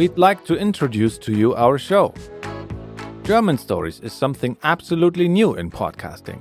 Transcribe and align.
we'd 0.00 0.16
like 0.16 0.42
to 0.46 0.56
introduce 0.56 1.18
to 1.18 1.30
you 1.30 1.54
our 1.56 1.76
show. 1.76 2.14
German 3.22 3.58
Stories 3.58 4.00
is 4.00 4.14
something 4.14 4.56
absolutely 4.62 5.28
new 5.28 5.52
in 5.52 5.70
podcasting. 5.70 6.40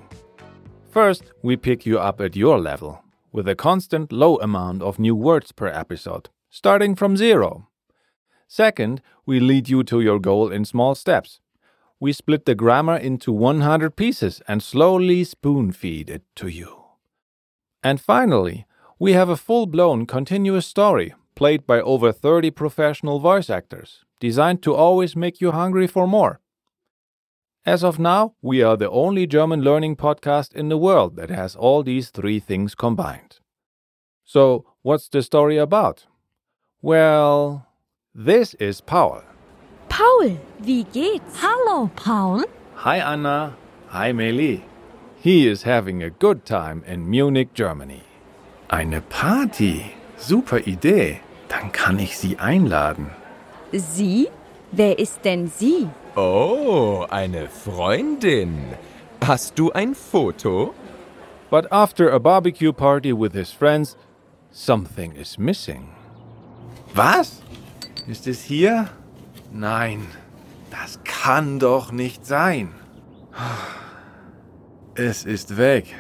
First, 0.90 1.34
we 1.44 1.58
pick 1.58 1.86
you 1.86 2.00
up 2.00 2.22
at 2.22 2.38
your 2.38 2.58
level, 2.58 3.04
with 3.34 3.50
a 3.50 3.56
constant 3.56 4.14
low 4.14 4.38
amount 4.38 4.82
of 4.82 4.98
new 4.98 5.14
words 5.14 5.52
per 5.52 5.68
episode, 5.68 6.30
starting 6.50 6.96
from 6.96 7.18
zero. 7.18 7.68
Second, 8.48 9.02
we 9.26 9.42
lead 9.42 9.68
you 9.68 9.84
to 9.84 10.00
your 10.00 10.20
goal 10.20 10.50
in 10.54 10.64
small 10.64 10.96
steps. 10.96 11.42
We 12.00 12.14
split 12.14 12.46
the 12.46 12.56
grammar 12.56 12.96
into 12.96 13.34
100 13.34 13.98
pieces 13.98 14.42
and 14.48 14.64
slowly 14.64 15.26
spoon 15.26 15.74
feed 15.74 16.10
it 16.10 16.24
to 16.38 16.48
you. 16.48 16.86
And 17.84 18.00
finally, 18.00 18.66
we 19.00 19.12
have 19.12 19.28
a 19.28 19.36
full 19.36 19.66
blown 19.66 20.06
continuous 20.06 20.66
story 20.66 21.14
played 21.36 21.66
by 21.66 21.82
over 21.82 22.12
30 22.12 22.52
professional 22.52 23.20
voice 23.20 23.50
actors, 23.50 24.04
designed 24.20 24.62
to 24.64 24.74
always 24.76 25.16
make 25.16 25.42
you 25.42 25.52
hungry 25.52 25.88
for 25.88 26.08
more. 26.08 26.40
As 27.66 27.84
of 27.84 28.00
now, 28.00 28.34
we 28.42 28.64
are 28.64 28.78
the 28.78 28.90
only 28.90 29.28
German 29.28 29.62
learning 29.62 29.96
podcast 29.96 30.54
in 30.54 30.70
the 30.70 30.78
world 30.78 31.16
that 31.18 31.30
has 31.30 31.56
all 31.56 31.84
these 31.84 32.10
three 32.10 32.40
things 32.40 32.74
combined. 32.74 33.40
So, 34.26 34.66
what's 34.82 35.10
the 35.10 35.22
story 35.22 35.58
about? 35.58 36.06
Well, 36.82 37.68
this 38.16 38.54
is 38.56 38.82
Paul. 38.82 39.24
Paul, 39.90 40.38
wie 40.60 40.84
geht's? 40.84 41.38
Hallo, 41.42 41.92
Paul. 41.96 42.44
Hi, 42.76 42.98
Anna. 42.98 43.58
Hi, 43.90 44.14
Meli. 44.14 44.64
He 45.20 45.48
is 45.48 45.64
having 45.64 46.02
a 46.02 46.10
good 46.10 46.46
time 46.46 46.84
in 46.88 47.10
Munich, 47.10 47.54
Germany. 47.54 48.04
Eine 48.70 49.02
Party. 49.02 49.96
Super 50.20 50.60
Idee. 50.68 51.22
Dann 51.48 51.72
kann 51.72 51.98
ich 51.98 52.18
Sie 52.18 52.38
einladen. 52.38 53.10
Sie? 53.72 54.30
Wer 54.72 55.00
ist 55.00 55.26
denn 55.26 55.48
sie? 55.48 55.88
Oh, 56.16 57.06
eine 57.10 57.48
Freundin. 57.48 58.60
Hast 59.26 59.58
du 59.58 59.72
ein 59.72 59.96
Foto? 59.96 60.74
But 61.50 61.72
after 61.72 62.14
a 62.14 62.20
barbecue 62.20 62.72
party 62.72 63.12
with 63.12 63.34
his 63.34 63.52
friends, 63.52 63.98
something 64.52 65.16
is 65.16 65.40
missing. 65.40 65.90
Was? 66.94 67.42
Ist 68.08 68.28
es 68.28 68.44
hier? 68.44 68.90
Nein, 69.52 70.06
das 70.70 71.00
kann 71.04 71.58
doch 71.58 71.92
nicht 71.92 72.26
sein. 72.26 72.72
Es 74.94 75.26
ist 75.26 75.58
weg. 75.58 75.96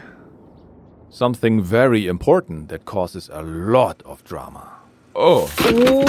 Something 1.11 1.61
very 1.61 2.07
important 2.07 2.69
that 2.69 2.85
causes 2.85 3.29
a 3.33 3.41
lot 3.41 4.01
of 4.05 4.23
drama. 4.23 4.67
Oh, 5.15 5.49
Oh, 5.65 6.05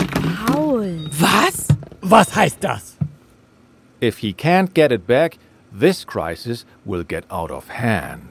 Paul. 0.46 1.08
Was? 1.20 1.68
Was 2.02 2.30
heißt 2.34 2.60
das? 2.60 2.96
If 4.00 4.18
he 4.18 4.32
can't 4.32 4.72
get 4.74 4.92
it 4.92 5.06
back, 5.06 5.38
this 5.72 6.04
crisis 6.04 6.64
will 6.84 7.02
get 7.02 7.24
out 7.30 7.50
of 7.50 7.68
hand. 7.68 8.30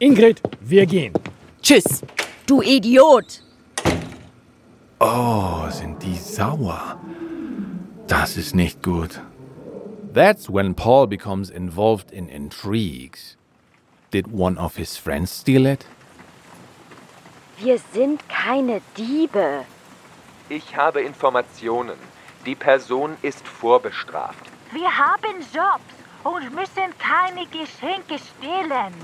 Ingrid, 0.00 0.40
wir 0.60 0.86
gehen. 0.86 1.12
Tschüss. 1.62 2.02
Du 2.46 2.62
Idiot! 2.62 3.40
Oh, 5.00 5.68
sind 5.70 6.02
die 6.02 6.16
sauer. 6.16 6.98
Das 8.06 8.36
ist 8.36 8.54
nicht 8.54 8.82
gut. 8.82 9.20
That's 10.12 10.48
when 10.48 10.74
Paul 10.74 11.06
becomes 11.06 11.50
involved 11.50 12.10
in 12.10 12.28
intrigues. 12.28 13.36
Did 14.10 14.28
one 14.32 14.56
of 14.58 14.76
his 14.76 14.96
friends 14.96 15.30
steal 15.30 15.66
it? 15.66 15.84
Wir 17.60 17.78
sind 17.92 18.28
keine 18.28 18.80
Diebe. 18.96 19.64
Ich 20.48 20.76
habe 20.76 21.00
Informationen. 21.00 21.98
Die 22.46 22.54
Person 22.54 23.16
ist 23.22 23.46
vorbestraft. 23.46 24.44
Wir 24.72 24.96
haben 24.96 25.40
Jobs 25.52 25.82
und 26.22 26.54
müssen 26.54 26.94
keine 26.98 27.46
Geschenke 27.46 28.18
stehlen. 28.18 28.94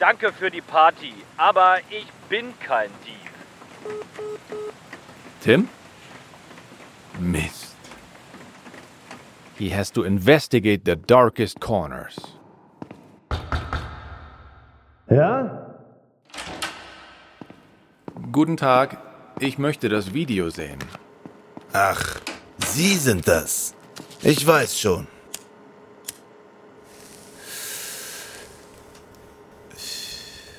Danke 0.00 0.32
für 0.32 0.50
die 0.50 0.60
Party, 0.60 1.14
aber 1.36 1.78
ich 1.88 2.06
bin 2.28 2.52
kein 2.58 2.90
Dieb. 3.06 3.30
Tim? 5.40 5.68
Mist. 7.18 7.76
He 9.56 9.70
has 9.70 9.92
to 9.92 10.02
investigate 10.02 10.82
the 10.84 10.96
darkest 10.96 11.60
corners. 11.60 12.16
Ja? 15.08 15.69
Guten 18.32 18.56
Tag, 18.56 18.98
ich 19.40 19.58
möchte 19.58 19.88
das 19.88 20.12
Video 20.12 20.50
sehen. 20.50 20.78
Ach, 21.72 22.20
Sie 22.58 22.94
sind 22.94 23.26
das. 23.26 23.74
Ich 24.22 24.46
weiß 24.46 24.78
schon. 24.78 25.08